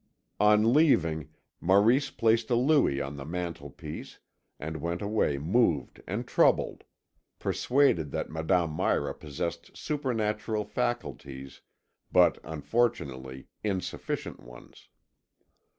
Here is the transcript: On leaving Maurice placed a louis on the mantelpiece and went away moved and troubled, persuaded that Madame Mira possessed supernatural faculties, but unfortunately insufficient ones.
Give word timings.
On 0.39 0.73
leaving 0.73 1.29
Maurice 1.59 2.09
placed 2.09 2.49
a 2.49 2.55
louis 2.55 2.99
on 2.99 3.17
the 3.17 3.23
mantelpiece 3.23 4.17
and 4.59 4.77
went 4.81 4.99
away 4.99 5.37
moved 5.37 6.01
and 6.07 6.25
troubled, 6.27 6.85
persuaded 7.37 8.09
that 8.09 8.31
Madame 8.31 8.75
Mira 8.75 9.13
possessed 9.13 9.77
supernatural 9.77 10.65
faculties, 10.65 11.61
but 12.11 12.39
unfortunately 12.43 13.45
insufficient 13.63 14.39
ones. 14.39 14.87